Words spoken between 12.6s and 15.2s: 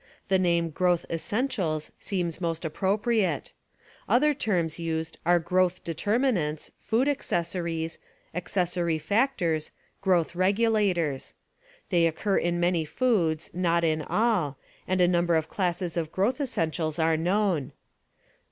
foods, not in all, and a